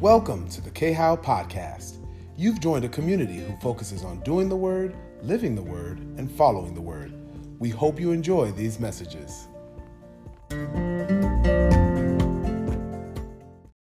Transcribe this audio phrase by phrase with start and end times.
[0.00, 1.96] Welcome to the K How Podcast.
[2.36, 6.72] You've joined a community who focuses on doing the word, living the word, and following
[6.72, 7.12] the word.
[7.58, 9.48] We hope you enjoy these messages.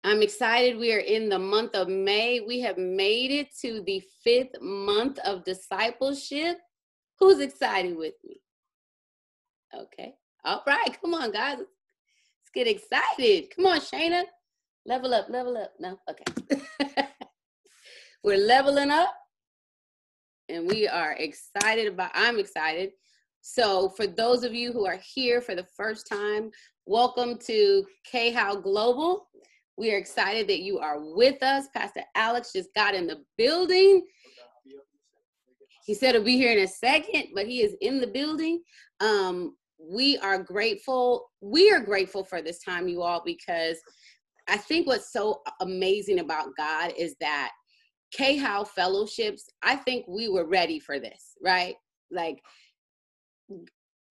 [0.04, 0.78] I'm excited.
[0.78, 2.38] We are in the month of May.
[2.38, 6.58] We have made it to the fifth month of discipleship.
[7.18, 8.40] Who's excited with me?
[9.76, 10.14] Okay.
[10.44, 10.96] All right.
[11.00, 11.58] Come on, guys.
[11.58, 13.52] Let's get excited.
[13.56, 14.22] Come on, Shayna.
[14.86, 15.72] Level up, level up.
[15.80, 15.98] No?
[16.10, 16.62] Okay.
[18.24, 19.14] We're leveling up
[20.50, 22.90] and we are excited about, I'm excited.
[23.40, 26.50] So, for those of you who are here for the first time,
[26.86, 29.28] welcome to K How Global.
[29.76, 31.66] We are excited that you are with us.
[31.74, 34.06] Pastor Alex just got in the building.
[35.86, 38.62] He said he'll be here in a second, but he is in the building.
[39.00, 41.30] Um, we are grateful.
[41.40, 43.78] We are grateful for this time, you all, because
[44.48, 47.52] I think what's so amazing about God is that
[48.12, 48.38] K
[48.74, 51.74] fellowships, I think we were ready for this, right?
[52.10, 52.40] Like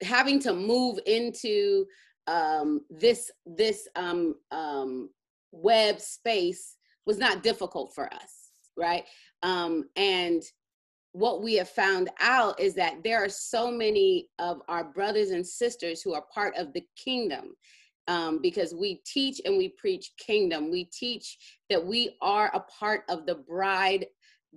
[0.01, 1.85] having to move into
[2.27, 5.09] um, this this um, um,
[5.51, 9.03] web space was not difficult for us, right?
[9.41, 10.41] Um, and
[11.11, 15.45] what we have found out is that there are so many of our brothers and
[15.45, 17.53] sisters who are part of the kingdom
[18.07, 20.71] um, because we teach and we preach kingdom.
[20.71, 21.37] We teach
[21.69, 24.05] that we are a part of the bride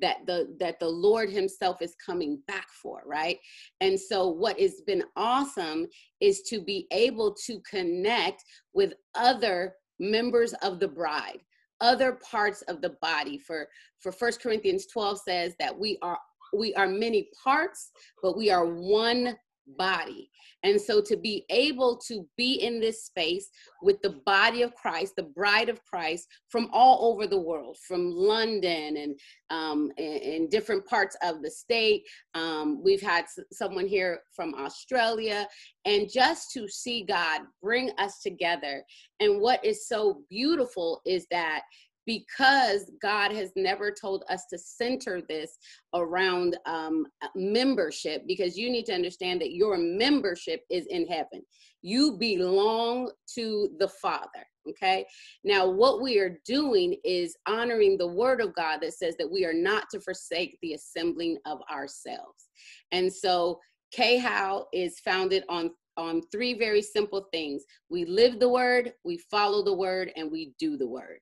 [0.00, 3.38] that the that the lord himself is coming back for right
[3.80, 5.86] and so what has been awesome
[6.20, 8.44] is to be able to connect
[8.74, 11.40] with other members of the bride
[11.80, 13.68] other parts of the body for
[14.00, 16.18] for first corinthians 12 says that we are
[16.54, 17.90] we are many parts
[18.22, 19.36] but we are one
[19.78, 20.30] body.
[20.62, 23.50] And so to be able to be in this space
[23.82, 28.10] with the body of Christ, the bride of Christ from all over the world, from
[28.10, 32.02] London and um, in, different parts of the state.
[32.34, 35.46] Um, we've had someone here from Australia,
[35.84, 38.84] and just to see God bring us together.
[39.20, 41.62] And what is so beautiful is that
[42.06, 45.58] because God has never told us to center this
[45.94, 51.42] around um, membership, because you need to understand that your membership is in heaven.
[51.82, 54.46] You belong to the Father.
[54.68, 55.06] Okay.
[55.44, 59.44] Now, what we are doing is honoring the word of God that says that we
[59.44, 62.48] are not to forsake the assembling of ourselves.
[62.90, 63.60] And so,
[63.92, 67.64] K How is founded on on three very simple things.
[67.88, 71.18] We live the word, we follow the word, and we do the word.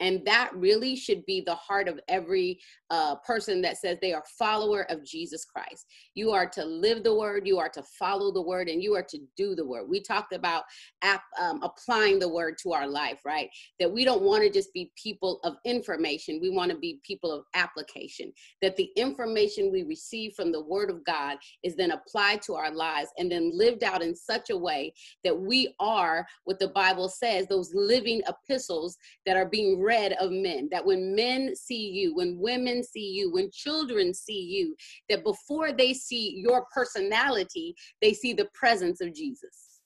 [0.00, 2.58] And that really should be the heart of every
[2.90, 5.86] uh, person that says they are follower of Jesus Christ.
[6.14, 9.02] You are to live the word, you are to follow the word, and you are
[9.02, 9.88] to do the word.
[9.88, 10.64] We talked about
[11.02, 13.48] ap- um, applying the word to our life, right?
[13.78, 17.30] That we don't want to just be people of information, we want to be people
[17.30, 18.32] of application.
[18.62, 22.72] That the information we receive from the word of God is then applied to our
[22.72, 24.92] lives and then lived out in such a way
[25.24, 28.96] that we are what the Bible says, those living epistles
[29.26, 33.50] that are being of men, that when men see you, when women see you, when
[33.52, 34.74] children see you,
[35.08, 39.80] that before they see your personality, they see the presence of Jesus.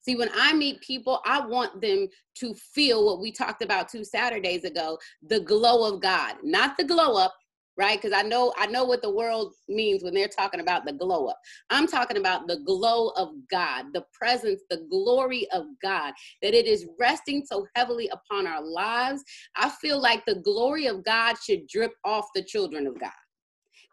[0.00, 4.04] See, when I meet people, I want them to feel what we talked about two
[4.04, 7.34] Saturdays ago the glow of God, not the glow up,
[7.76, 8.00] right?
[8.00, 11.26] Because i know i know what the world means when they're talking about the glow
[11.26, 11.38] up.
[11.70, 16.66] I'm talking about the glow of god the presence the glory of god that it
[16.66, 19.22] is resting so heavily upon our lives.
[19.56, 23.10] I feel like the glory of god should drip off the children of god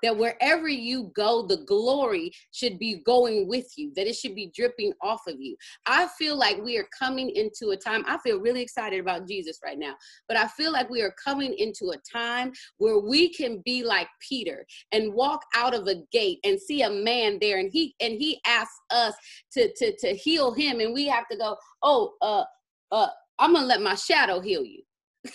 [0.03, 4.51] that wherever you go, the glory should be going with you, that it should be
[4.53, 5.55] dripping off of you.
[5.85, 9.59] I feel like we are coming into a time, I feel really excited about Jesus
[9.63, 9.95] right now,
[10.27, 14.07] but I feel like we are coming into a time where we can be like
[14.19, 18.13] Peter and walk out of a gate and see a man there and he and
[18.13, 19.13] he asks us
[19.53, 22.43] to to to heal him and we have to go, "Oh, uh
[22.91, 23.07] uh
[23.39, 24.83] I'm going to let my shadow heal you."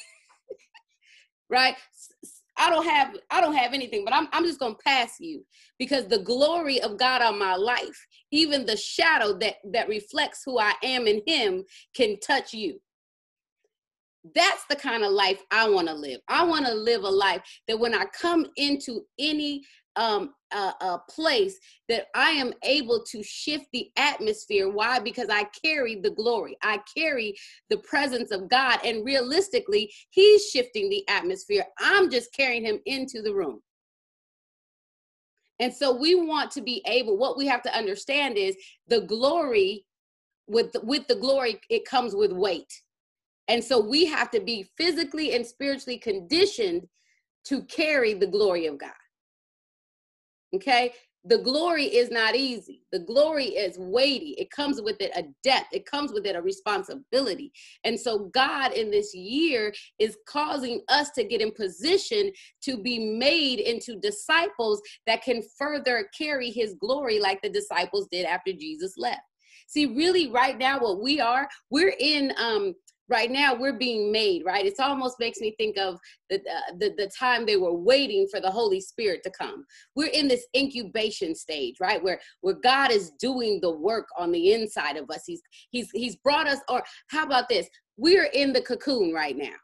[1.50, 1.75] right?
[2.58, 5.44] I don't have I don't have anything, but I'm I'm just gonna pass you
[5.78, 10.58] because the glory of God on my life, even the shadow that that reflects who
[10.58, 11.64] I am in Him,
[11.94, 12.81] can touch you.
[14.34, 16.20] That's the kind of life I want to live.
[16.28, 19.62] I want to live a life that when I come into any
[19.98, 21.58] um, a, a place
[21.90, 24.70] that I am able to shift the atmosphere.
[24.70, 25.00] Why?
[25.00, 27.36] Because I carry the glory, I carry
[27.70, 31.66] the presence of God, and realistically, He's shifting the atmosphere.
[31.80, 33.60] I'm just carrying Him into the room.
[35.60, 38.56] And so we want to be able, what we have to understand is
[38.88, 39.86] the glory
[40.48, 42.72] with with the glory it comes with weight
[43.48, 46.88] And so we have to be physically and spiritually conditioned
[47.46, 48.90] to carry the glory of God.
[50.54, 50.92] Okay?
[51.28, 52.82] the glory is not easy.
[52.92, 54.34] The glory is weighty.
[54.38, 55.66] It comes with it a depth.
[55.72, 57.52] It comes with it a responsibility.
[57.84, 62.98] And so God in this year is causing us to get in position to be
[63.18, 68.94] made into disciples that can further carry his glory like the disciples did after Jesus
[68.96, 69.20] left.
[69.66, 72.74] See, really right now what we are, we're in um
[73.08, 74.66] right now we're being made right?
[74.66, 75.99] It almost makes me think of
[76.31, 79.64] the, uh, the the time they were waiting for the holy spirit to come.
[79.96, 82.02] We're in this incubation stage right?
[82.02, 85.22] Where where god is doing the work on the inside of us.
[85.26, 87.69] He's he's he's brought us or how about this?
[87.96, 89.56] We're in the cocoon right now.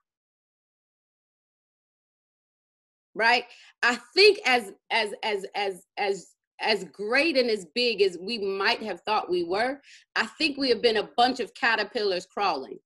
[3.15, 3.45] Right?
[3.83, 8.83] I think as as as as as as great and as big as we might
[8.83, 9.81] have thought we were
[10.17, 12.79] i think we have been a bunch of caterpillars crawling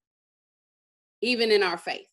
[1.22, 2.06] even in our faith.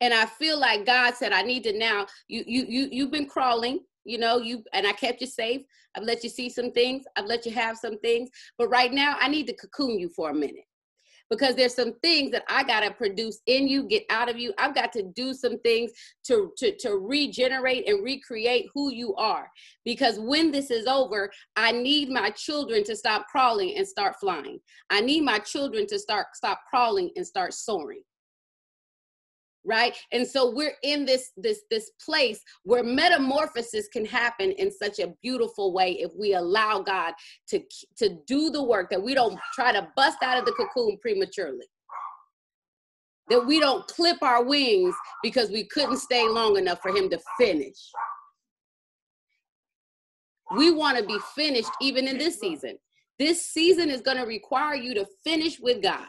[0.00, 3.26] And I feel like God said, I need to now, you you you you've been
[3.28, 5.62] crawling, you know, you and I kept you safe.
[5.96, 9.16] I've let you see some things, I've let you have some things, but right now
[9.18, 10.64] I need to cocoon you for a minute.
[11.28, 14.52] Because there's some things that I gotta produce in you, get out of you.
[14.58, 15.90] I've got to do some things
[16.26, 19.50] to, to, to regenerate and recreate who you are.
[19.84, 24.60] Because when this is over, I need my children to stop crawling and start flying.
[24.90, 28.02] I need my children to start stop crawling and start soaring
[29.66, 29.94] right?
[30.12, 35.12] And so we're in this this this place where metamorphosis can happen in such a
[35.22, 37.14] beautiful way if we allow god
[37.48, 37.60] to
[37.98, 41.66] to do the work that we don't try to bust out of the cocoon prematurely.
[43.28, 47.18] That we don't clip our wings because we couldn't stay long enough for him to
[47.38, 47.90] finish.
[50.56, 52.78] We want to be finished even in this season.
[53.18, 56.06] This season is going to require you to finish with god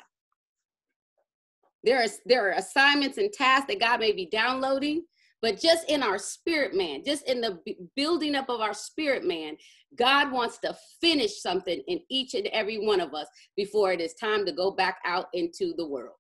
[1.84, 5.04] there are there are assignments and tasks that God may be downloading,
[5.42, 7.60] but just in our spirit man, just in the
[7.96, 9.56] building up of our spirit man,
[9.98, 14.14] God wants to finish something in each and every one of us before it is
[14.16, 16.16] time to go back out into the world.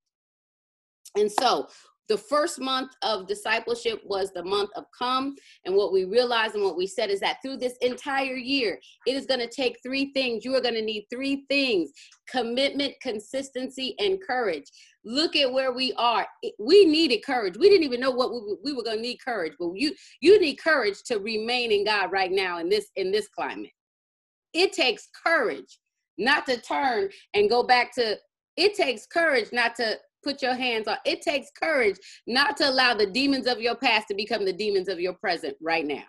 [1.15, 1.67] And so,
[2.07, 5.35] the first month of discipleship was the month of come.
[5.65, 9.15] And what we realized and what we said is that through this entire year, it
[9.15, 10.45] is going to take three things.
[10.45, 11.91] You are going to need three things
[12.29, 14.65] commitment, consistency, and courage.
[15.09, 16.27] Look at where we are.
[16.59, 17.55] We needed courage.
[17.57, 20.37] We didn't even know what we, we were going to need courage, but you you
[20.37, 23.71] need courage to remain in God right now in this in this climate.
[24.53, 25.79] It takes courage
[26.17, 28.17] not to turn and go back to
[28.57, 30.97] it takes courage not to put your hands on.
[31.05, 31.95] It takes courage
[32.27, 35.55] not to allow the demons of your past to become the demons of your present
[35.61, 36.03] right now.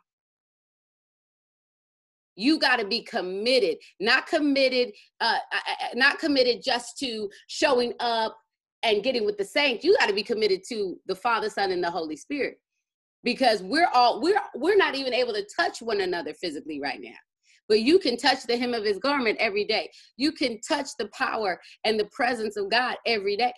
[2.34, 5.38] You got to be committed, not committed, uh,
[5.94, 8.36] not committed just to showing up
[8.82, 9.84] and getting with the saints.
[9.84, 12.58] You got to be committed to the Father, Son, and the Holy Spirit,
[13.24, 17.16] because we're all we're we're not even able to touch one another physically right now
[17.68, 19.90] but you can touch the hem of his garment every day.
[20.16, 23.52] You can touch the power and the presence of God every day.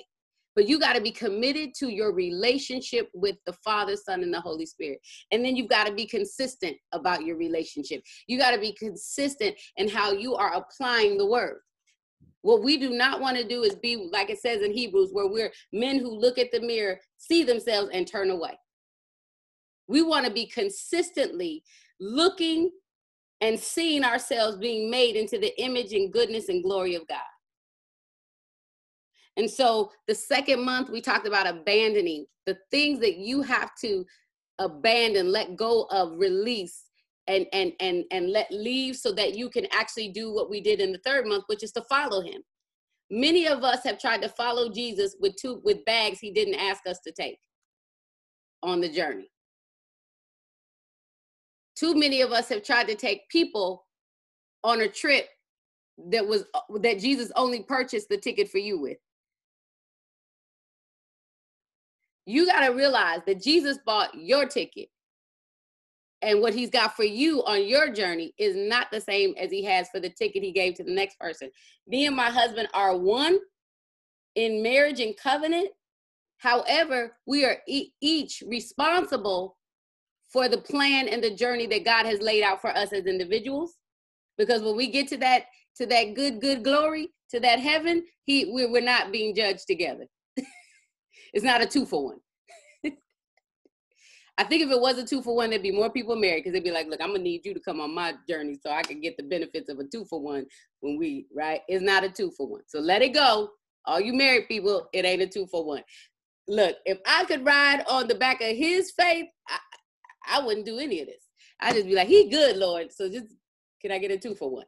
[0.56, 4.40] But you got to be committed to your relationship with the Father, Son, and the
[4.40, 4.98] Holy Spirit.
[5.30, 8.02] And then you've got to be consistent about your relationship.
[8.26, 11.60] You got to be consistent in how you are applying the word.
[12.42, 15.28] What we do not want to do is be, like it says in Hebrews, where
[15.28, 18.58] we're men who look at the mirror, see themselves, and turn away.
[19.88, 21.62] We want to be consistently
[21.98, 22.70] looking
[23.40, 27.18] and seeing ourselves being made into the image and goodness and glory of God.
[29.36, 34.04] And so the second month, we talked about abandoning the things that you have to
[34.58, 36.84] abandon, let go of, release,
[37.26, 40.80] and and and and let leave so that you can actually do what we did
[40.80, 42.42] in the third month, which is to follow him.
[43.10, 46.86] Many of us have tried to follow Jesus with two with bags he didn't ask
[46.86, 47.38] us to take
[48.62, 49.30] on the journey.
[51.76, 53.86] Too many of us have tried to take people
[54.62, 55.26] on a trip
[56.10, 56.44] that was
[56.80, 58.98] that Jesus only purchased the ticket for you with.
[62.26, 64.88] You got to realize that Jesus bought your ticket.
[66.22, 69.64] And what he's got for you on your journey is not the same as he
[69.64, 71.50] has for the ticket he gave to the next person.
[71.86, 73.38] Me and my husband are one
[74.34, 75.70] in marriage and covenant.
[76.38, 79.56] However, we are e- each responsible
[80.30, 83.76] for the plan and the journey that God has laid out for us as individuals.
[84.38, 85.44] Because when we get to that
[85.76, 90.06] to that good good glory, to that heaven, he we're, we're not being judged together.
[91.32, 92.18] It's not a two for one.
[94.40, 96.54] I think if it was a two for one, there'd be more people married because
[96.54, 98.80] they'd be like, look, I'm gonna need you to come on my journey so I
[98.80, 100.46] can get the benefits of a two for one
[100.80, 101.60] when we, right?
[101.68, 102.62] It's not a two for one.
[102.66, 103.50] So let it go.
[103.84, 105.82] All you married people, it ain't a two for one.
[106.48, 109.58] Look, if I could ride on the back of his faith, I,
[110.26, 111.22] I wouldn't do any of this.
[111.60, 112.90] I just be like, he good, Lord.
[112.92, 113.26] So just
[113.82, 114.66] can I get a two for one?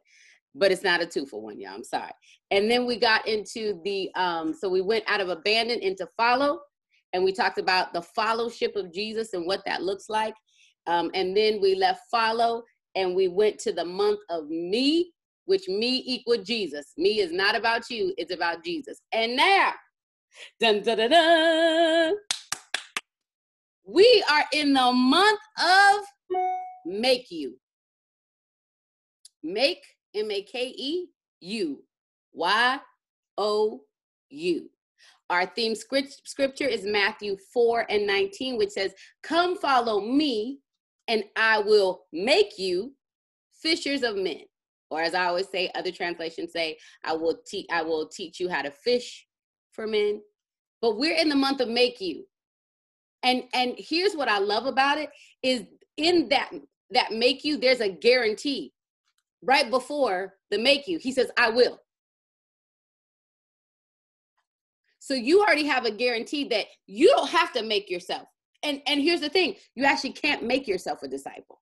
[0.53, 1.73] But it's not a two for one, y'all.
[1.73, 2.11] I'm sorry.
[2.51, 6.59] And then we got into the um, so we went out of abandon into follow,
[7.13, 10.33] and we talked about the fellowship of Jesus and what that looks like.
[10.87, 12.63] Um, and then we left follow
[12.95, 15.13] and we went to the month of me,
[15.45, 16.93] which me equal Jesus.
[16.97, 19.01] Me is not about you, it's about Jesus.
[19.11, 19.73] And now,
[20.59, 22.15] dun, dun, dun, dun,
[23.85, 26.05] we are in the month of
[26.85, 27.57] make you.
[29.43, 29.83] Make,
[30.15, 31.07] M A K E,
[31.41, 31.83] you.
[32.33, 32.79] Y
[33.37, 33.81] O
[34.29, 34.69] U.
[35.29, 40.59] Our theme scripture is Matthew 4 and 19, which says, Come follow me,
[41.07, 42.93] and I will make you
[43.61, 44.41] fishers of men.
[44.89, 48.49] Or as I always say, other translations say, I will teach I will teach you
[48.49, 49.25] how to fish
[49.71, 50.21] for men.
[50.81, 52.25] But we're in the month of make you.
[53.23, 55.09] And and here's what I love about it
[55.41, 55.63] is
[55.97, 56.51] in that
[56.91, 58.71] that make you, there's a guarantee
[59.41, 60.99] right before the make you.
[60.99, 61.79] He says, I will.
[65.03, 68.25] So you already have a guarantee that you don't have to make yourself.
[68.63, 71.59] And and here's the thing, you actually can't make yourself a disciple.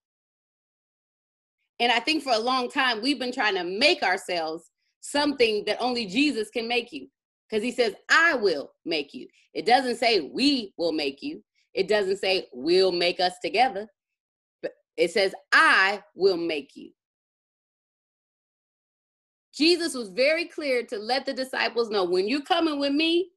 [1.80, 4.70] And I think for a long time we've been trying to make ourselves
[5.00, 7.08] something that only Jesus can make you.
[7.50, 9.26] Because he says, I will make you.
[9.56, 11.44] It doesn't say we will make you.
[11.74, 13.88] It doesn't say we'll make us together.
[14.62, 16.92] But it says, I will make you.
[19.62, 23.30] Jesus was very clear to let the disciples know when you're coming with me,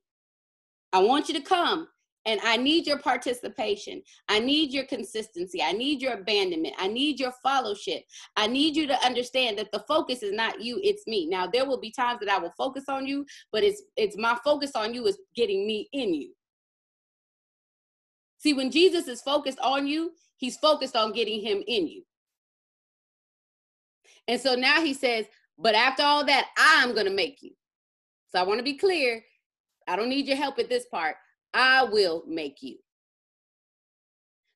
[0.90, 1.86] I want you to come
[2.24, 4.00] and I need your participation.
[4.30, 5.60] I need your consistency.
[5.60, 6.76] I need your abandonment.
[6.78, 8.04] I need your fellowship.
[8.36, 11.26] I need you to understand that the focus is not you, it's me.
[11.26, 14.34] Now there will be times that I will focus on you, but it's it's my
[14.42, 16.32] focus on you is getting me in you.
[18.38, 22.02] See, when Jesus is focused on you, he's focused on getting him in you.
[24.26, 25.26] And so now he says,
[25.58, 27.52] but after all that, I'm going to make you.
[28.28, 29.22] So I want to be clear.
[29.86, 31.16] I don't need your help at this part.
[31.52, 32.76] I will make you.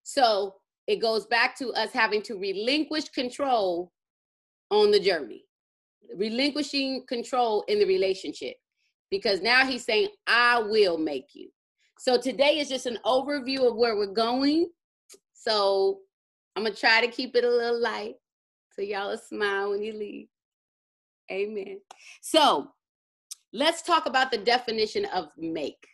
[0.02, 0.54] So
[0.86, 3.92] it goes back to us having to relinquish control
[4.70, 5.44] on the journey,
[6.16, 8.56] relinquishing control in the relationship.
[9.10, 11.48] Because now he's saying, I will make you.
[11.98, 14.68] So today is just an overview of where we're going.
[15.34, 16.00] So
[16.56, 18.14] I'm going to try to keep it a little light
[18.72, 20.28] so y'all will smile when you leave.
[21.30, 21.80] Amen.
[22.20, 22.68] So
[23.52, 25.86] let's talk about the definition of make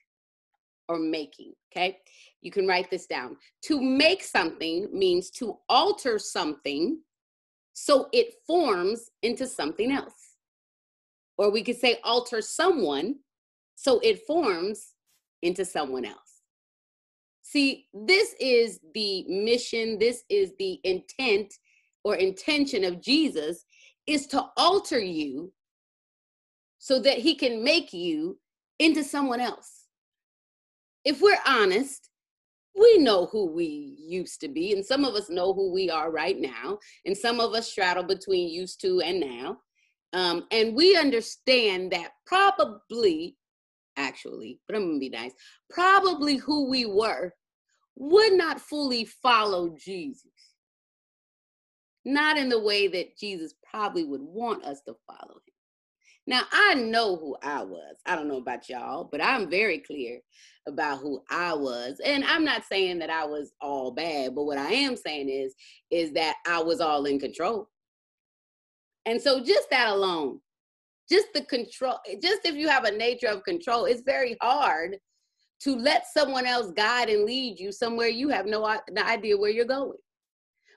[0.89, 1.53] or making.
[1.73, 1.99] Okay.
[2.43, 3.37] You can write this down.
[3.63, 6.99] To make something means to alter something
[7.73, 10.37] so it forms into something else.
[11.37, 13.17] Or we could say alter someone
[13.75, 14.95] so it forms
[15.43, 16.43] into someone else.
[17.43, 21.53] See, this is the mission, this is the intent
[22.05, 23.64] or intention of Jesus
[24.07, 25.53] is to alter you
[26.79, 28.39] so that he can make you
[28.79, 29.87] into someone else.
[31.05, 32.11] If we're honest,
[32.79, 36.11] we know who we used to be, and some of us know who we are
[36.11, 39.59] right now, and some of us straddle between used to and now.
[40.13, 43.37] Um, and we understand that probably,
[43.97, 45.33] actually, but I'm gonna be nice,
[45.71, 47.33] probably who we were
[47.97, 50.33] would not fully follow Jesus
[52.05, 55.55] not in the way that Jesus probably would want us to follow him.
[56.29, 57.97] Now, I know who I was.
[58.07, 60.21] I don't know about y'all, but I'm very clear
[60.67, 62.01] about who I was.
[62.05, 65.55] And I'm not saying that I was all bad, but what I am saying is
[65.91, 67.69] is that I was all in control.
[69.07, 70.39] And so just that alone,
[71.11, 74.97] just the control, just if you have a nature of control, it's very hard
[75.63, 78.65] to let someone else guide and lead you somewhere you have no
[78.97, 79.99] idea where you're going.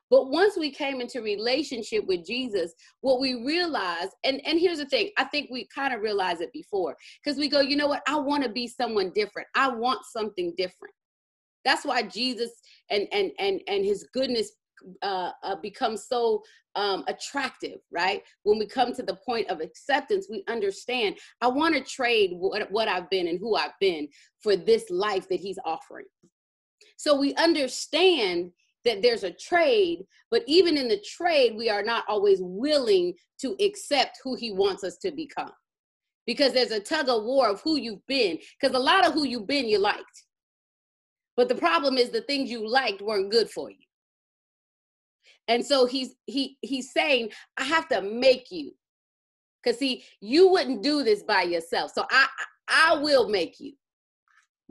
[0.09, 4.85] But once we came into relationship with Jesus, what we realized, and, and here's the
[4.85, 8.03] thing, I think we kind of realized it before, because we go, you know what,
[8.07, 9.47] I want to be someone different.
[9.55, 10.93] I want something different.
[11.65, 12.51] That's why Jesus
[12.89, 14.53] and and and and his goodness
[15.01, 15.55] uh, uh,
[15.95, 16.41] so
[16.75, 18.21] um, attractive, right?
[18.43, 22.71] When we come to the point of acceptance, we understand I want to trade what,
[22.71, 24.07] what I've been and who I've been
[24.41, 26.05] for this life that He's offering.
[26.97, 28.51] So we understand
[28.87, 33.55] that there's a trade, but even in the trade, we are not always willing to
[33.63, 35.51] accept who he wants us to become.
[36.25, 39.25] Because there's a tug of war of who you've been, because a lot of who
[39.25, 40.23] you've been you liked.
[41.37, 43.77] But the problem is the things you liked weren't good for you.
[45.47, 48.71] And so he's he he's saying, I have to make you.
[49.63, 51.91] Because see, you wouldn't do this by yourself.
[51.93, 52.27] So I
[52.67, 53.73] I will make you.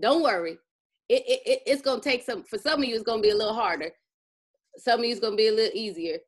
[0.00, 0.58] Don't worry.
[1.08, 3.36] It, it, it, it's to take some, for some of you, it's to be a
[3.36, 3.90] little harder.
[4.78, 6.18] Some of you, it's going to be a little easier.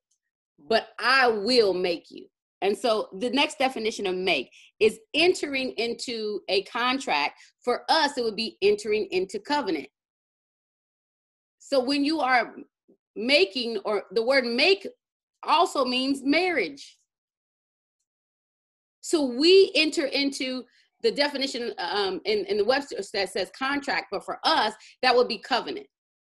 [0.68, 2.26] But I will make you.
[2.62, 4.50] And so the next definition of make
[4.80, 7.38] is entering into a contract.
[7.62, 9.88] For us, it would be entering into covenant.
[11.58, 12.54] So when you are
[13.14, 14.86] making, or the word make
[15.44, 16.98] also means marriage.
[19.00, 20.64] So we enter into
[21.02, 25.28] the definition um, in, in the Webster that says contract, but for us, that would
[25.28, 25.86] be covenant,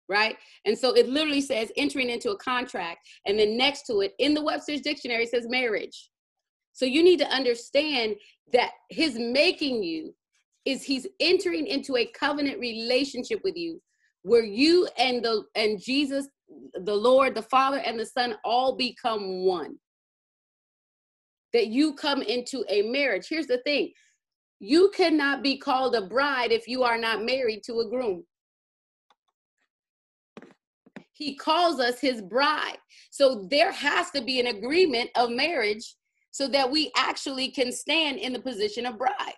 [0.09, 0.37] right?
[0.65, 4.35] And so it literally says entering into a contract, and then next to it in
[4.35, 6.11] the Webster's dictionary says marriage.
[6.73, 8.17] So you need to understand
[8.53, 10.15] that his making you
[10.67, 13.81] is he's entering into a covenant relationship with you
[14.23, 16.29] where you and the and Jesus
[16.75, 19.77] the Lord the Father and the Son all become one
[21.53, 23.93] that you come into a marriage here's the thing
[24.59, 28.25] you cannot be called a bride if you are not married to a groom
[31.17, 32.77] he calls us his bride
[33.11, 35.97] so there has to be an agreement of marriage
[36.31, 39.35] so that we actually can stand in the position of bride.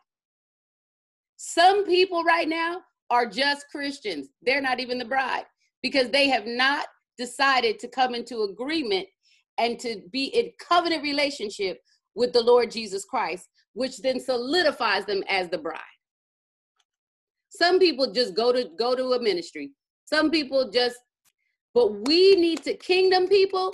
[1.36, 2.80] Some people right now
[3.10, 4.28] are just Christians.
[4.42, 5.44] They're not even the bride
[5.80, 9.06] because they have not decided to come into agreement
[9.58, 11.78] and to be in covenant relationship
[12.16, 15.80] with the Lord Jesus Christ, which then solidifies them as the bride.
[17.50, 19.70] Some people just go to go to a ministry.
[20.04, 20.96] Some people just
[21.78, 23.72] but we need to kingdom people,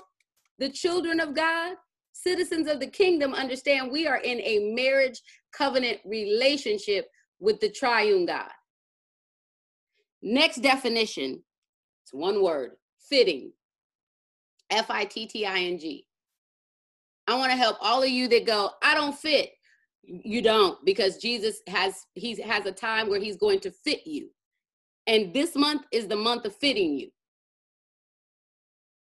[0.59, 1.75] the children of God,
[2.13, 5.23] citizens of the kingdom understand we are in a marriage
[5.55, 7.07] covenant relationship
[7.41, 8.51] with the triune God.
[10.21, 11.43] Next definition,
[12.03, 12.73] it's one word
[13.09, 13.53] fitting.
[14.69, 16.07] F I T T I N G.
[17.27, 19.53] I want to help all of you that go, I don't fit.
[20.03, 24.29] You don't, because Jesus has he has a time where he's going to fit you.
[25.07, 27.09] And this month is the month of fitting you.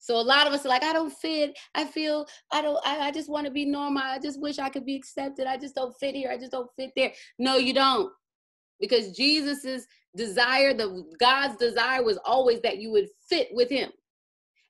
[0.05, 1.57] So a lot of us are like, I don't fit.
[1.73, 2.77] I feel I don't.
[2.85, 4.03] I, I just want to be normal.
[4.03, 5.47] I just wish I could be accepted.
[5.47, 6.29] I just don't fit here.
[6.29, 7.11] I just don't fit there.
[7.39, 8.13] No, you don't,
[8.79, 13.89] because Jesus's desire, the God's desire, was always that you would fit with Him.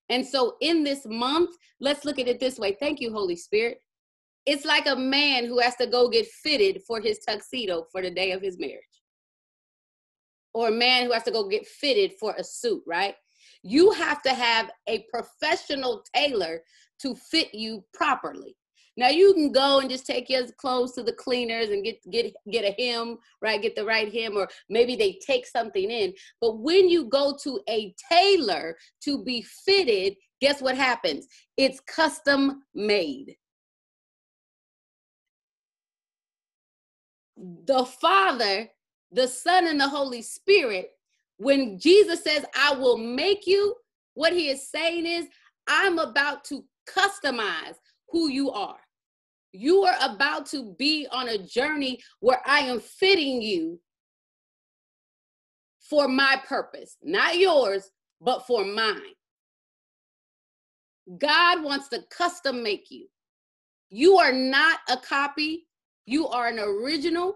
[0.08, 1.50] And so in this month,
[1.82, 2.78] let's look at it this way.
[2.80, 3.80] Thank you, Holy Spirit.
[4.46, 8.12] It's like a man who has to go get fitted for his tuxedo for the
[8.12, 8.80] day of his marriage.
[10.54, 13.16] Or a man who has to go get fitted for a suit, right?
[13.68, 16.62] You have to have a professional tailor
[17.00, 18.56] to fit you properly.
[18.96, 22.32] Now you can go and just take your clothes to the cleaners and get get
[22.52, 23.60] get a hem, right?
[23.60, 26.14] Get the right hem, or maybe they take something in.
[26.40, 31.26] But when you go to a tailor to be fitted, guess what happens?
[31.58, 33.36] It's custom made.
[37.36, 38.70] The Father,
[39.12, 40.92] the Son, and the Holy Spirit
[41.38, 43.76] when Jesus says, I will make you,
[44.14, 45.26] what he is saying is,
[45.68, 47.76] I'm about to customize
[48.10, 48.80] who you are.
[49.52, 53.80] You are about to be on a journey where I am fitting you
[55.90, 57.90] for my purpose, not yours,
[58.22, 59.00] but for mine.
[61.20, 63.08] God wants to custom make you.
[63.90, 65.68] You are not a copy,
[66.06, 67.36] you are an original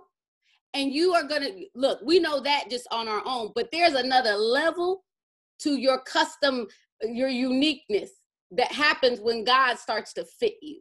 [0.74, 3.94] and you are going to look we know that just on our own but there's
[3.94, 5.04] another level
[5.60, 6.68] to your custom
[7.04, 8.12] your uniqueness
[8.52, 10.80] that happens when god starts to fit you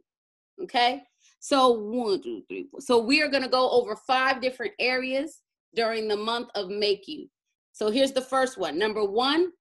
[0.63, 1.01] okay?
[1.39, 2.81] So one two three four.
[2.81, 5.39] So we are going to go over five different areas
[5.75, 7.27] during the month of make you.
[7.71, 8.77] So here's the first one.
[8.77, 9.51] Number one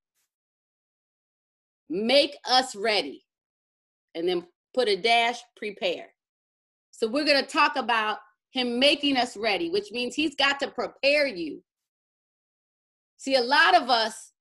[1.88, 3.24] make us ready.
[4.14, 6.06] And then put a dash prepare.
[6.90, 8.18] So we're going to talk about
[8.50, 11.62] him making us ready, which means he's got to prepare you.
[13.16, 14.32] See, a lot of us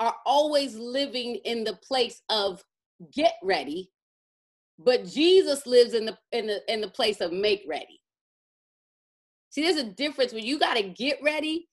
[0.00, 2.62] are always living in the place of
[3.12, 3.90] get ready,
[4.78, 8.00] but Jesus lives in the in the in the place of make ready.
[9.50, 11.68] See, there's a difference when you got to get ready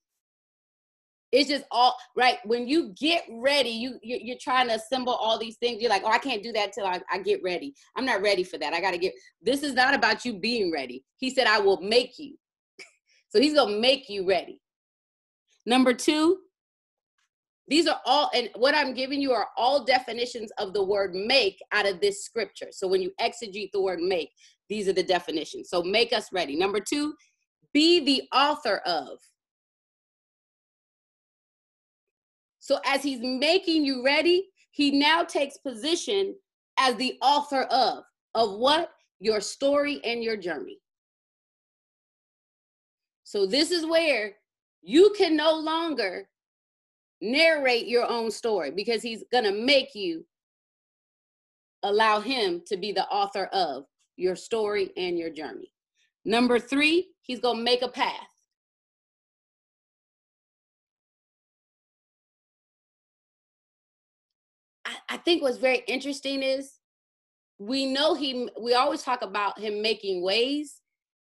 [1.32, 5.56] it's just all right when you get ready you you're, trying to assemble all these
[5.56, 7.74] things you're like oh i can't do that till I, I get ready.
[7.96, 8.74] I'm not ready for that.
[8.74, 11.04] I gotta get this is not about you being ready.
[11.16, 12.36] He said i will make you.
[13.30, 14.60] So he's gonna make you ready.
[15.64, 16.38] Number two
[17.68, 21.58] these are all and what i'm giving you are all definitions of the word make
[21.72, 22.68] out of this scripture.
[22.70, 24.30] So when you exegete the word make
[24.68, 25.70] these are the definitions.
[25.70, 26.56] So make us ready.
[26.56, 27.14] Number two
[27.72, 29.18] be the author of
[32.62, 36.36] So as he's making you ready, he now takes position
[36.78, 38.04] as the author of
[38.36, 38.92] of what?
[39.18, 40.78] Your story and your journey.
[43.24, 44.34] So this is where
[44.80, 46.28] you can no longer
[47.20, 50.24] narrate your own story because he's going to make you
[51.82, 55.72] allow him to be the author of your story and your journey.
[56.24, 58.31] Number three, he's going to make a path.
[65.12, 66.78] I, think what's very interesting is
[67.58, 70.80] we know he, we always talk about him making ways,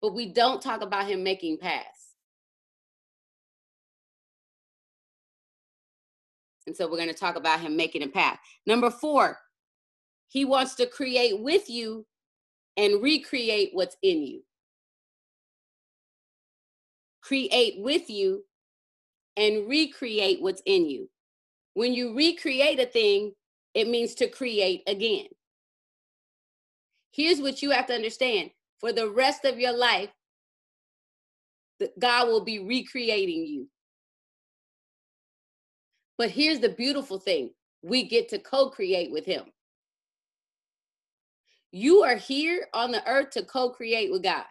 [0.02, 1.86] but we don't talk about him making paths.
[6.66, 8.38] And so we're going to talk about him making a path.
[8.66, 9.38] Number four,
[10.28, 12.06] he wants to create with you
[12.76, 14.42] and recreate what's in you.
[17.22, 18.44] Create with you
[19.36, 21.08] and recreate what's in you.
[21.74, 23.32] When you recreate a thing,
[23.74, 25.26] it means to create again.
[27.12, 30.10] Here's what you have to understand for the rest of your life,
[31.98, 33.68] God will be recreating you.
[36.18, 37.50] But here's the beautiful thing
[37.82, 39.44] we get to co create with Him.
[41.72, 44.44] You are here on the earth to co create with God.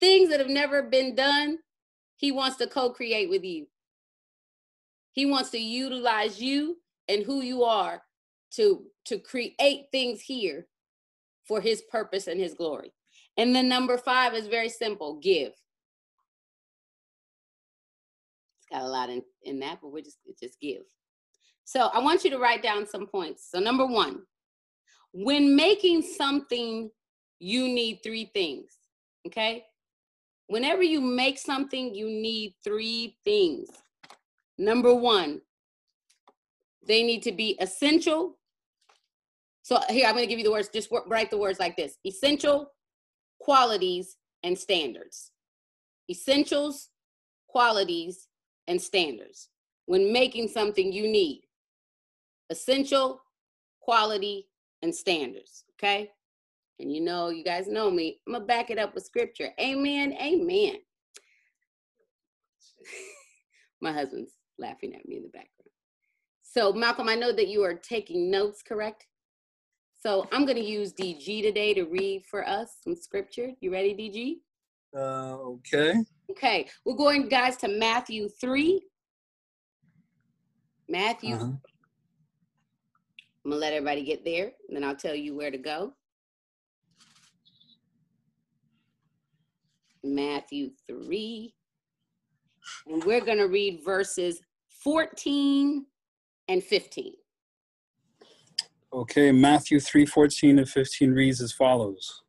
[0.00, 1.58] Things that have never been done,
[2.16, 3.66] He wants to co create with you.
[5.12, 8.02] He wants to utilize you and who you are
[8.52, 10.66] to, to create things here
[11.46, 12.92] for His purpose and His glory.
[13.36, 15.52] And then number five is very simple give.
[18.58, 20.82] It's got a lot in, in that, but we're just just give.
[21.64, 23.48] So I want you to write down some points.
[23.50, 24.22] So, number one,
[25.12, 26.90] when making something,
[27.38, 28.78] you need three things.
[29.26, 29.64] Okay.
[30.48, 33.68] Whenever you make something, you need three things.
[34.58, 35.40] Number one,
[36.86, 38.38] they need to be essential.
[39.62, 41.96] So, here, I'm going to give you the words, just write the words like this
[42.04, 42.72] essential,
[43.40, 45.30] qualities, and standards.
[46.10, 46.90] Essentials,
[47.48, 48.28] qualities,
[48.66, 49.48] and standards.
[49.86, 51.42] When making something, you need
[52.50, 53.22] essential,
[53.80, 54.48] quality,
[54.82, 55.64] and standards.
[55.78, 56.10] Okay.
[56.78, 58.18] And you know, you guys know me.
[58.26, 59.50] I'm going to back it up with scripture.
[59.60, 60.14] Amen.
[60.20, 60.76] Amen.
[63.80, 65.70] My husband's laughing at me in the background.
[66.42, 69.06] So, Malcolm, I know that you are taking notes, correct?
[70.00, 73.50] So, I'm going to use DG today to read for us some scripture.
[73.60, 74.98] You ready, DG?
[74.98, 75.94] Uh, okay.
[76.30, 76.68] Okay.
[76.84, 78.82] We're going, guys, to Matthew 3.
[80.88, 81.52] Matthew uh-huh.
[83.44, 85.94] I'm gonna let everybody get there, and then I'll tell you where to go.
[90.04, 91.52] Matthew 3.
[92.86, 94.40] And we're gonna read verses
[94.82, 95.86] 14
[96.48, 97.12] and 15.
[98.92, 102.22] Okay, Matthew 3 14 and 15 reads as follows.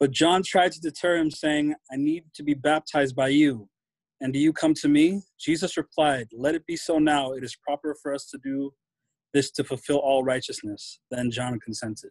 [0.00, 3.68] But John tried to deter him, saying, I need to be baptized by you.
[4.20, 5.22] And do you come to me?
[5.38, 7.32] Jesus replied, Let it be so now.
[7.32, 8.72] It is proper for us to do
[9.34, 11.00] this to fulfill all righteousness.
[11.10, 12.10] Then John consented.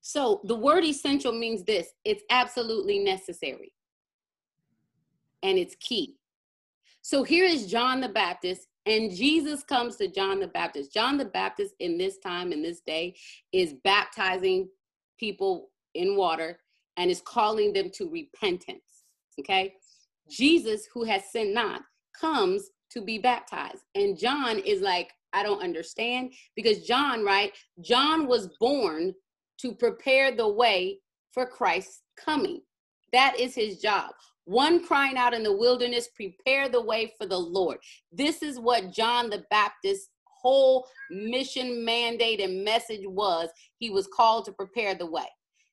[0.00, 3.72] So the word essential means this it's absolutely necessary
[5.42, 6.16] and it's key.
[7.08, 10.92] So here is John the Baptist, and Jesus comes to John the Baptist.
[10.92, 13.16] John the Baptist, in this time, in this day,
[13.50, 14.68] is baptizing
[15.18, 16.58] people in water
[16.98, 19.04] and is calling them to repentance.
[19.40, 19.72] Okay?
[20.28, 21.80] Jesus, who has sinned not,
[22.12, 23.84] comes to be baptized.
[23.94, 27.54] And John is like, I don't understand because John, right?
[27.80, 29.14] John was born
[29.62, 30.98] to prepare the way
[31.32, 32.60] for Christ's coming.
[33.14, 34.10] That is his job.
[34.48, 37.76] One crying out in the wilderness, prepare the way for the Lord.
[38.10, 43.50] This is what John the Baptist's whole mission, mandate, and message was.
[43.76, 45.26] He was called to prepare the way.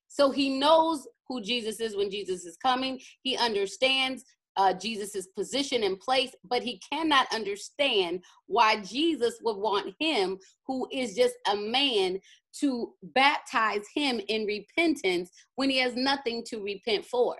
[0.09, 2.99] So he knows who Jesus is when Jesus is coming.
[3.21, 4.25] He understands
[4.57, 10.85] uh, Jesus's position and place, but he cannot understand why Jesus would want him, who
[10.91, 12.19] is just a man,
[12.59, 17.37] to baptize him in repentance when he has nothing to repent for.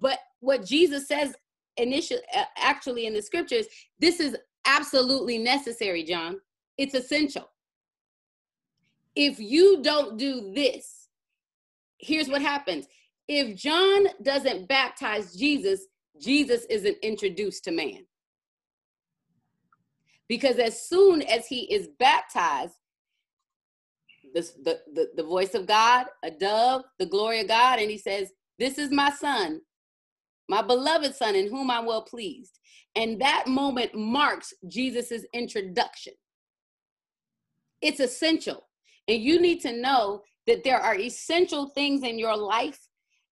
[0.00, 1.34] But what Jesus says
[1.76, 3.66] initially, uh, actually in the scriptures,
[3.98, 6.40] this is absolutely necessary, John.
[6.78, 7.48] It's essential.
[9.14, 11.08] If you don't do this,
[11.98, 12.86] here's what happens.
[13.28, 15.86] If John doesn't baptize Jesus,
[16.20, 18.06] Jesus isn't introduced to man.
[20.28, 22.74] Because as soon as he is baptized,
[24.34, 28.32] the, the, the voice of God, a dove, the glory of God, and he says,
[28.58, 29.60] This is my son,
[30.52, 32.58] my beloved son, in whom I'm well pleased.
[32.94, 36.12] And that moment marks Jesus's introduction.
[37.80, 38.68] It's essential.
[39.08, 42.78] And you need to know that there are essential things in your life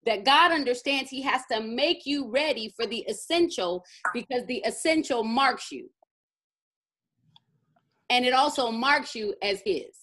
[0.07, 5.23] that God understands He has to make you ready for the essential because the essential
[5.23, 5.91] marks you.
[8.09, 9.95] And it also marks you as His.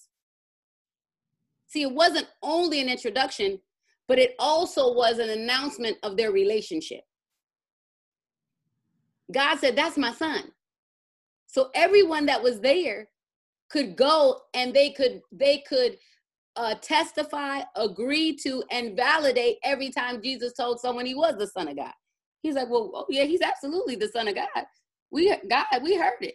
[1.66, 3.58] See, it wasn't only an introduction,
[4.06, 7.00] but it also was an announcement of their relationship.
[9.32, 10.52] God said, That's my son.
[11.46, 13.08] So everyone that was there
[13.70, 15.98] could go and they could they could
[16.56, 21.68] uh, testify, agree to, and validate every time Jesus told someone he was the Son
[21.68, 21.92] of God.
[22.42, 24.48] He's like, well, oh, yeah, he's absolutely the Son of God.
[25.10, 26.34] We God, we heard it.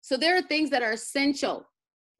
[0.00, 1.66] So there are things that are essential,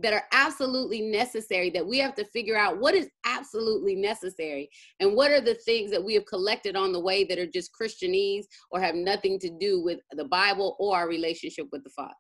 [0.01, 5.15] that are absolutely necessary that we have to figure out what is absolutely necessary and
[5.15, 8.45] what are the things that we have collected on the way that are just Christianese
[8.71, 12.15] or have nothing to do with the Bible or our relationship with the Father.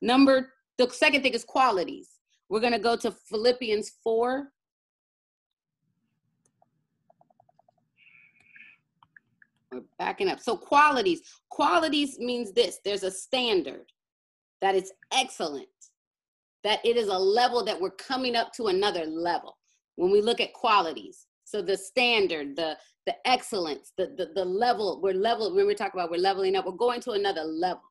[0.00, 2.08] Number the second thing is qualities.
[2.48, 4.48] We're going to go to Philippians 4.
[9.72, 10.40] We're backing up.
[10.40, 11.20] So, qualities.
[11.50, 13.92] Qualities means this there's a standard
[14.62, 15.68] that is excellent,
[16.64, 19.56] that it is a level that we're coming up to another level
[19.96, 21.26] when we look at qualities.
[21.44, 25.94] So, the standard, the the excellence, the, the, the level, we're level, when we talk
[25.94, 27.82] about we're leveling up, we're going to another level.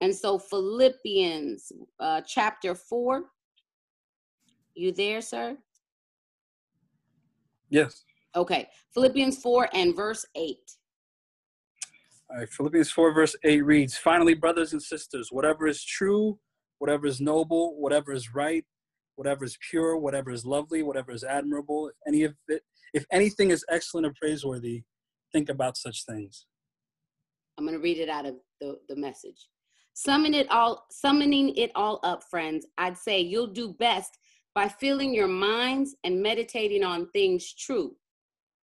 [0.00, 3.24] And so Philippians uh, chapter 4,
[4.74, 5.56] you there, sir?
[7.70, 8.04] Yes.
[8.34, 8.68] Okay.
[8.92, 10.56] Philippians 4 and verse 8.
[12.30, 12.48] All right.
[12.48, 16.38] Philippians 4, verse 8 reads Finally, brothers and sisters, whatever is true,
[16.82, 18.64] whatever is noble, whatever is right,
[19.14, 23.52] whatever is pure, whatever is lovely, whatever is admirable, if any of it, if anything
[23.52, 24.82] is excellent or praiseworthy,
[25.32, 26.44] think about such things.
[27.56, 29.46] I'm going to read it out of the, the message.
[29.94, 32.66] Summon it all, summoning it all up, friends.
[32.78, 34.18] I'd say you'll do best
[34.52, 37.94] by filling your minds and meditating on things true,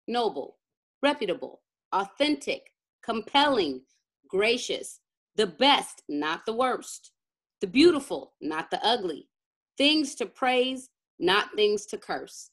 [0.06, 0.58] noble,
[1.02, 1.62] reputable,
[1.94, 2.64] authentic,
[3.02, 3.80] compelling,
[4.28, 5.00] gracious,
[5.36, 7.12] the best, not the worst,
[7.60, 9.28] the beautiful, not the ugly,
[9.76, 12.50] things to praise, not things to curse.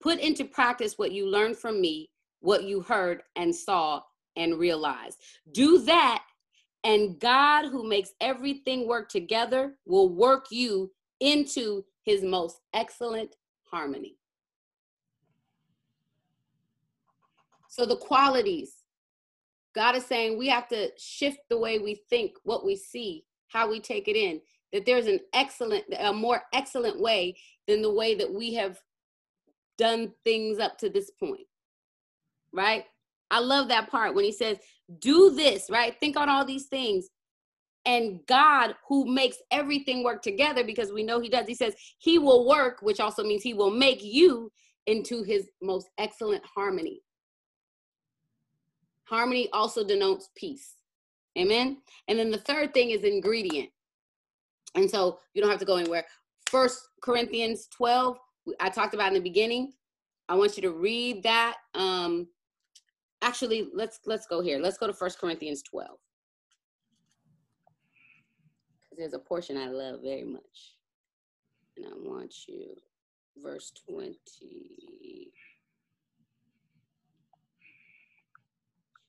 [0.00, 4.00] Put into practice what you learned from me, what you heard and saw
[4.36, 5.18] and realized.
[5.52, 6.24] Do that,
[6.84, 14.16] and God, who makes everything work together, will work you into his most excellent harmony.
[17.68, 18.74] So the qualities,
[19.74, 23.68] God is saying we have to shift the way we think, what we see, how
[23.68, 24.40] we take it in.
[24.72, 28.78] That there's an excellent, a more excellent way than the way that we have
[29.78, 31.46] done things up to this point.
[32.52, 32.84] Right?
[33.30, 34.58] I love that part when he says,
[35.00, 35.94] do this, right?
[36.00, 37.08] Think on all these things
[37.88, 42.18] and God, who makes everything work together, because we know He does, He says He
[42.18, 44.52] will work, which also means He will make you
[44.86, 47.00] into His most excellent harmony.
[49.04, 50.74] Harmony also denotes peace.
[51.38, 51.78] Amen.
[52.08, 53.70] And then the third thing is ingredient.
[54.74, 56.04] And so you don't have to go anywhere.
[56.46, 58.16] First Corinthians 12,
[58.60, 59.72] I talked about in the beginning.
[60.28, 61.56] I want you to read that.
[61.74, 62.28] Um,
[63.22, 64.58] actually, let's let's go here.
[64.58, 65.88] Let's go to First Corinthians 12
[68.82, 70.76] Because there's a portion I love very much.
[71.76, 72.74] And I want you,
[73.42, 74.16] verse 20.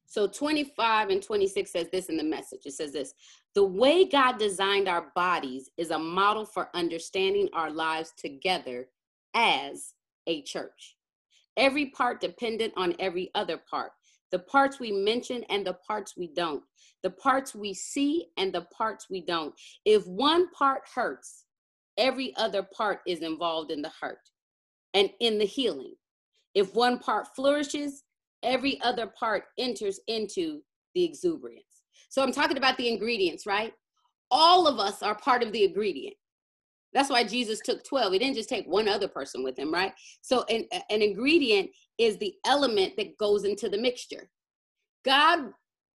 [0.09, 2.61] So 25 and 26 says this in the message.
[2.65, 3.13] It says this
[3.53, 8.89] The way God designed our bodies is a model for understanding our lives together
[9.35, 9.93] as
[10.25, 10.97] a church.
[11.57, 13.91] Every part dependent on every other part
[14.31, 16.63] the parts we mention and the parts we don't,
[17.01, 19.53] the parts we see and the parts we don't.
[19.85, 21.45] If one part hurts,
[21.97, 24.29] every other part is involved in the hurt
[24.93, 25.95] and in the healing.
[26.53, 28.03] If one part flourishes,
[28.43, 30.61] every other part enters into
[30.95, 31.83] the exuberance.
[32.09, 33.73] So I'm talking about the ingredients, right?
[34.31, 36.15] All of us are part of the ingredient.
[36.93, 38.13] That's why Jesus took 12.
[38.13, 39.93] He didn't just take one other person with him, right?
[40.21, 44.29] So an, an ingredient is the element that goes into the mixture.
[45.05, 45.51] God,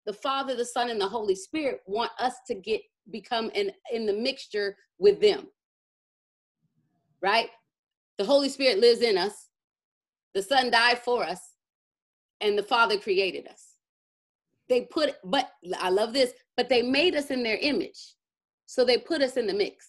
[0.06, 4.06] the Father, the Son, and the Holy Spirit want us to get become in, in
[4.06, 5.48] the mixture with them.
[7.22, 7.50] Right?
[8.18, 9.50] The Holy Spirit lives in us.
[10.34, 11.40] The Son died for us,
[12.44, 13.70] and the Father created us.
[14.70, 18.16] They put, but I love this, but they made us in their image.
[18.66, 19.88] So they put us in the mix.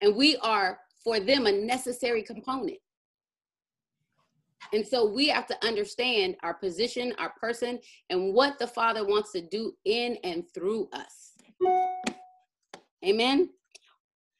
[0.00, 2.78] And we are, for them, a necessary component.
[4.72, 7.78] And so we have to understand our position, our person,
[8.10, 11.32] and what the Father wants to do in and through us.
[13.04, 13.48] Amen.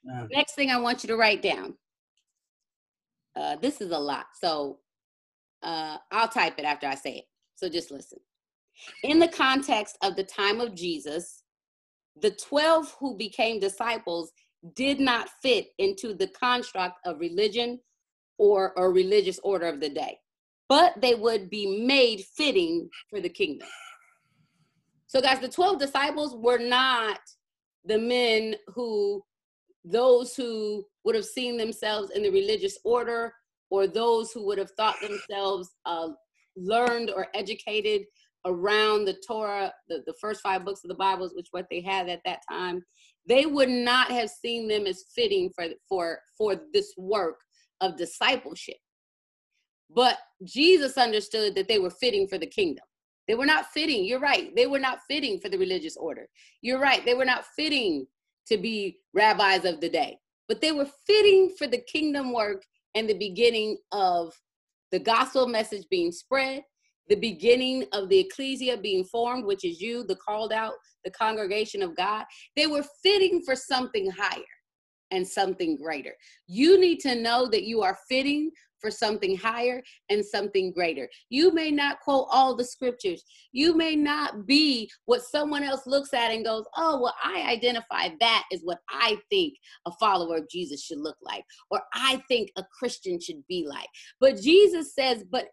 [0.02, 0.26] Yeah.
[0.30, 1.74] Next thing I want you to write down.
[3.34, 4.26] Uh, this is a lot.
[4.38, 4.80] So
[5.62, 7.24] uh, I'll type it after I say it.
[7.56, 8.18] So just listen.
[9.02, 11.42] In the context of the time of Jesus,
[12.20, 14.32] the 12 who became disciples
[14.74, 17.80] did not fit into the construct of religion
[18.38, 20.18] or a religious order of the day,
[20.68, 23.68] but they would be made fitting for the kingdom.
[25.06, 27.18] So, guys, the 12 disciples were not
[27.84, 29.22] the men who,
[29.84, 33.32] those who would have seen themselves in the religious order
[33.70, 36.08] or those who would have thought themselves uh,
[36.56, 38.02] learned or educated
[38.46, 42.08] around the Torah, the, the first five books of the Bibles, which what they had
[42.08, 42.82] at that time,
[43.26, 47.36] they would not have seen them as fitting for for for this work
[47.80, 48.76] of discipleship.
[49.90, 52.84] But Jesus understood that they were fitting for the kingdom.
[53.26, 54.04] They were not fitting.
[54.04, 54.54] You're right.
[54.56, 56.26] They were not fitting for the religious order.
[56.62, 57.04] You're right.
[57.04, 58.06] They were not fitting
[58.46, 63.08] to be rabbis of the day, but they were fitting for the kingdom work and
[63.08, 64.32] the beginning of
[64.90, 66.62] the gospel message being spread,
[67.08, 70.74] the beginning of the ecclesia being formed, which is you, the called out,
[71.04, 72.24] the congregation of God.
[72.56, 74.42] They were fitting for something higher
[75.10, 76.12] and something greater.
[76.46, 81.08] You need to know that you are fitting for something higher and something greater.
[81.30, 83.24] You may not quote all the scriptures.
[83.52, 88.10] You may not be what someone else looks at and goes, oh, well, I identify
[88.20, 89.54] that is what I think
[89.86, 93.88] a follower of Jesus should look like, or I think a Christian should be like.
[94.20, 95.46] But Jesus says, but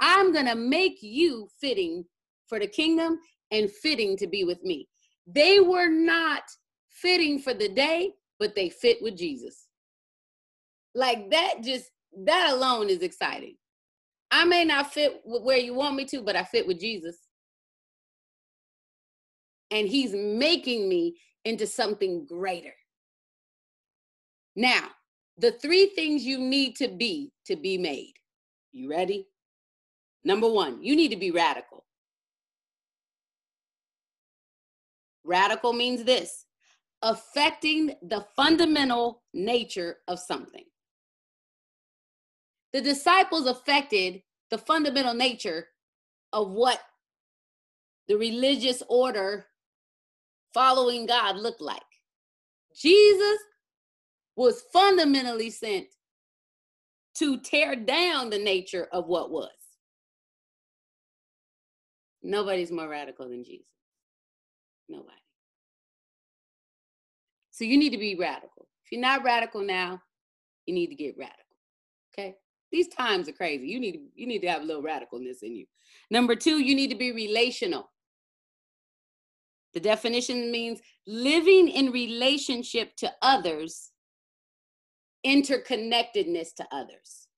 [0.00, 2.04] I'm going to make you fitting
[2.48, 3.18] for the kingdom
[3.52, 4.88] and fitting to be with me.
[5.26, 6.42] They were not
[6.88, 9.68] fitting for the day, but they fit with Jesus.
[10.96, 11.88] Like that just
[12.24, 13.54] that alone is exciting.
[14.32, 17.16] I may not fit where you want me to, but I fit with Jesus.
[19.70, 22.74] And he's making me into something greater.
[24.56, 24.88] Now,
[25.38, 28.14] the three things you need to be to be made.
[28.72, 29.28] You ready?
[30.24, 31.84] Number one, you need to be radical.
[35.22, 36.44] Radical means this
[37.02, 40.64] affecting the fundamental nature of something.
[42.72, 45.66] The disciples affected the fundamental nature
[46.32, 46.80] of what
[48.08, 49.46] the religious order
[50.54, 51.80] following God looked like.
[52.74, 53.38] Jesus
[54.36, 55.86] was fundamentally sent
[57.16, 59.50] to tear down the nature of what was.
[62.22, 63.66] Nobody's more radical than Jesus.
[64.88, 65.21] Nobody.
[67.52, 68.66] So you need to be radical.
[68.84, 70.02] If you're not radical now,
[70.66, 71.38] you need to get radical.
[72.12, 72.34] Okay?
[72.70, 73.68] These times are crazy.
[73.68, 75.66] You need you need to have a little radicalness in you.
[76.10, 77.90] Number 2, you need to be relational.
[79.74, 83.90] The definition means living in relationship to others,
[85.24, 87.28] interconnectedness to others.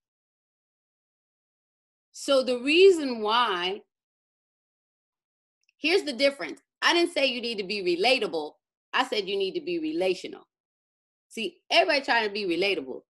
[2.13, 3.83] So the reason why
[5.85, 6.63] Here's the difference.
[6.81, 8.53] I didn't say you need to be relatable.
[8.95, 10.47] I said you need to be relational.
[11.29, 13.01] See, everybody trying to be relatable,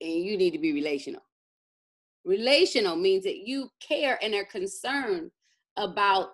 [0.00, 1.22] and you need to be relational.
[2.24, 5.30] Relational means that you care and are concerned
[5.76, 6.30] about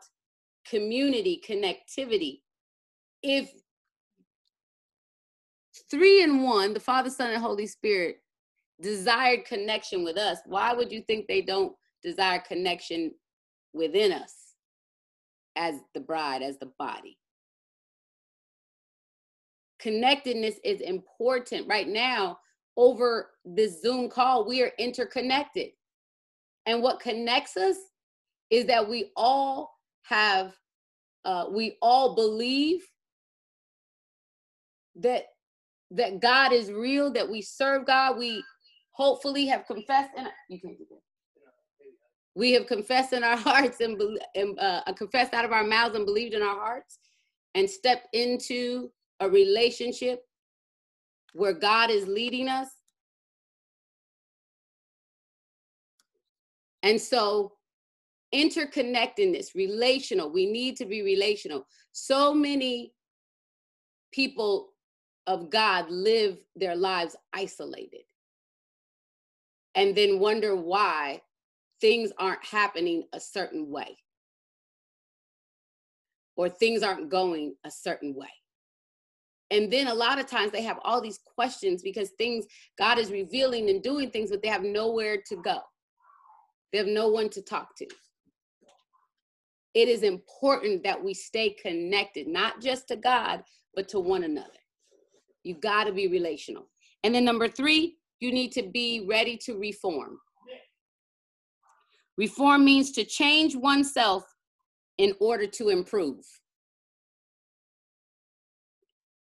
[0.68, 2.40] community connectivity.
[3.22, 3.50] If
[5.90, 8.16] three in one, the Father, Son, and Holy Spirit,
[8.80, 13.12] desired connection with us, why would you think they don't desire connection
[13.72, 14.50] within us?
[15.56, 17.18] as the bride, as the body.
[19.80, 21.68] Connectedness is important.
[21.68, 22.38] Right now,
[22.76, 25.70] over this Zoom call, we are interconnected.
[26.66, 27.76] And what connects us
[28.50, 30.54] is that we all have,
[31.24, 32.86] uh, we all believe
[34.96, 35.26] that
[35.92, 38.16] that God is real, that we serve God.
[38.16, 38.44] We
[38.92, 41.00] hopefully have confessed, and you can do that
[42.34, 44.00] we have confessed in our hearts and,
[44.34, 46.98] and uh, confessed out of our mouths and believed in our hearts
[47.54, 48.90] and stepped into
[49.20, 50.22] a relationship
[51.32, 52.68] where God is leading us.
[56.82, 57.52] And so,
[58.34, 61.66] interconnectedness, relational, we need to be relational.
[61.92, 62.94] So many
[64.12, 64.70] people
[65.26, 68.02] of God live their lives isolated
[69.74, 71.20] and then wonder why
[71.80, 73.98] things aren't happening a certain way
[76.36, 78.28] or things aren't going a certain way.
[79.50, 82.46] And then a lot of times they have all these questions because things,
[82.78, 85.58] God is revealing and doing things, but they have nowhere to go.
[86.72, 87.86] They have no one to talk to.
[89.74, 93.42] It is important that we stay connected, not just to God,
[93.74, 94.48] but to one another.
[95.42, 96.68] You got to be relational.
[97.02, 100.18] And then number three, you need to be ready to reform.
[102.18, 104.24] Reform means to change oneself
[104.98, 106.24] in order to improve.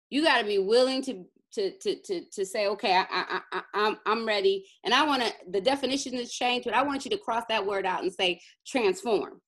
[0.09, 3.61] You got to be willing to to to to to say, okay, I, I, I
[3.73, 5.33] I'm I'm ready, and I want to.
[5.49, 8.41] The definition has changed, but I want you to cross that word out and say
[8.65, 9.41] transform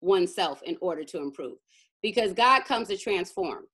[0.00, 1.58] oneself in order to improve,
[2.02, 3.64] because God comes to transform.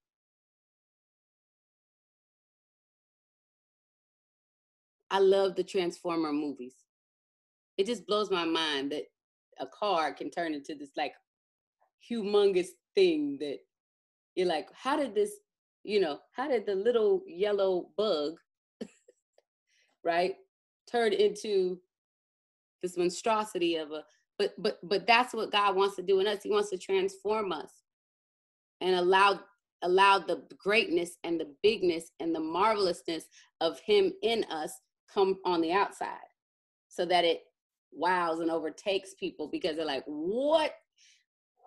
[5.10, 6.74] I love the Transformer movies.
[7.76, 9.04] It just blows my mind that
[9.58, 11.14] a car can turn into this like
[12.08, 13.58] humongous thing that
[14.36, 15.32] you're like, how did this
[15.84, 18.34] you know, how did the little yellow bug,
[20.04, 20.34] right,
[20.90, 21.78] turn into
[22.82, 24.04] this monstrosity of a
[24.38, 26.42] but but but that's what God wants to do in us.
[26.42, 27.70] He wants to transform us
[28.80, 29.40] and allow
[29.82, 33.24] allow the greatness and the bigness and the marvelousness
[33.60, 34.72] of him in us
[35.12, 36.16] come on the outside
[36.88, 37.42] so that it
[37.92, 40.74] wows and overtakes people because they're like, what?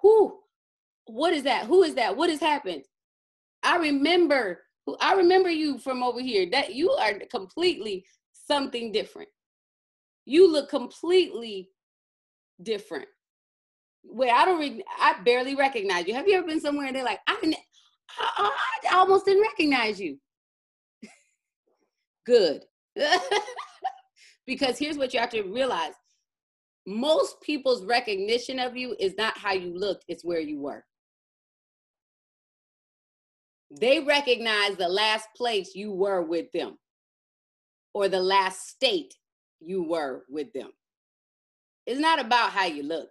[0.01, 0.39] Who?
[1.05, 1.65] What is that?
[1.65, 2.15] Who is that?
[2.15, 2.83] What has happened?
[3.63, 6.49] I remember who I remember you from over here.
[6.51, 9.29] That you are completely something different.
[10.25, 11.69] You look completely
[12.61, 13.07] different.
[14.03, 14.59] Wait, I don't.
[14.59, 16.13] Re- I barely recognize you.
[16.13, 17.57] Have you ever been somewhere and they're like, I, didn't,
[18.19, 18.51] I,
[18.91, 20.17] I almost didn't recognize you.
[22.25, 22.65] Good,
[24.45, 25.93] because here's what you have to realize:
[26.85, 30.83] most people's recognition of you is not how you looked; it's where you were
[33.79, 36.77] they recognize the last place you were with them
[37.93, 39.15] or the last state
[39.59, 40.69] you were with them.
[41.85, 43.09] It's not about how you look,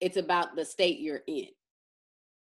[0.00, 1.48] it's about the state you're in.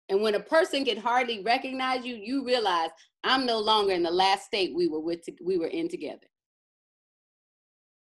[0.09, 2.89] And when a person can hardly recognize you, you realize
[3.23, 6.27] I'm no longer in the last state we were with we were in together.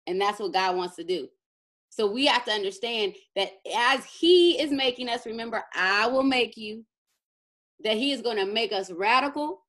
[0.07, 1.27] And that's what God wants to do.
[1.89, 6.55] So we have to understand that as he is making us remember, I will make
[6.55, 6.85] you
[7.83, 9.61] that he is going to make us radical,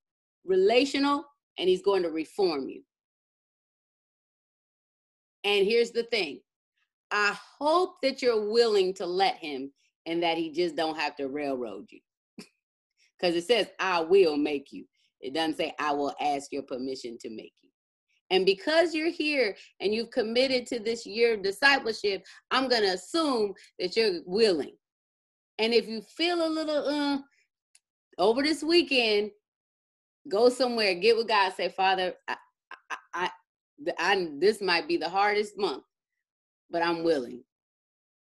[0.44, 1.24] relational,
[1.58, 2.82] and he's going to reform you.
[5.44, 6.40] And here's the thing
[7.10, 9.72] I hope that you're willing to let him
[10.06, 12.00] and that he just don't have to railroad you.
[13.18, 14.86] Because it says, I will make you.
[15.20, 17.68] It doesn't say, I will ask your permission to make you.
[18.30, 22.94] And because you're here and you've committed to this year of discipleship, I'm going to
[22.94, 24.76] assume that you're willing.
[25.58, 27.18] And if you feel a little, uh,
[28.20, 29.30] over this weekend,
[30.28, 32.36] go somewhere, get with God, say, Father, I,
[32.90, 33.30] I, I,
[33.98, 35.84] I, this might be the hardest month,
[36.70, 37.42] but I'm willing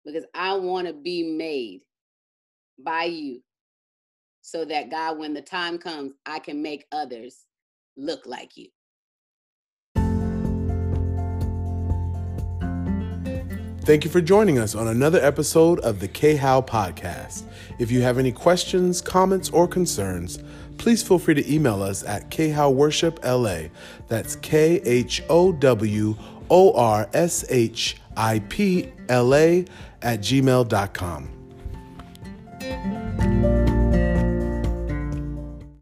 [0.05, 1.81] because I want to be made
[2.79, 3.43] by you
[4.41, 7.45] so that God, when the time comes, I can make others
[7.97, 8.69] look like you.
[13.89, 17.41] Thank you for joining us on another episode of the K How Podcast.
[17.79, 20.37] If you have any questions, comments, or concerns,
[20.77, 23.71] please feel free to email us at khowworshipla.
[24.07, 26.15] That's K H O W
[26.51, 29.65] O R S H I P L A
[30.03, 31.29] at gmail.com.